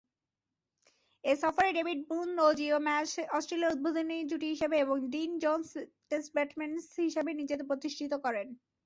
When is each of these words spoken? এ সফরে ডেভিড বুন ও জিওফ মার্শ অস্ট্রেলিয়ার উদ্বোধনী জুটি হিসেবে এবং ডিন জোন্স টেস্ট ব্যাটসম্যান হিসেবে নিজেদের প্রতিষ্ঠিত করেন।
এ 1.23 1.33
সফরে 1.41 1.69
ডেভিড 1.77 1.99
বুন 2.09 2.29
ও 2.39 2.57
জিওফ 2.59 2.81
মার্শ 2.87 3.13
অস্ট্রেলিয়ার 3.31 3.73
উদ্বোধনী 3.75 4.17
জুটি 4.29 4.47
হিসেবে 4.53 4.75
এবং 4.79 4.97
ডিন 5.13 5.31
জোন্স 5.43 5.67
টেস্ট 6.09 6.29
ব্যাটসম্যান 6.35 6.71
হিসেবে 7.01 7.31
নিজেদের 7.39 7.69
প্রতিষ্ঠিত 7.69 8.11
করেন। 8.25 8.47